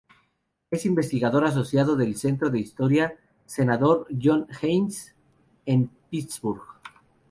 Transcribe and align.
Es 0.71 0.87
investigador 0.87 1.45
asociado 1.45 1.95
del 1.95 2.15
"Centro 2.15 2.49
de 2.49 2.57
Historia 2.57 3.19
Senador 3.45 4.07
John 4.19 4.47
Heinz", 4.63 5.13
en 5.67 5.91
Pittsburgh. 6.09 6.63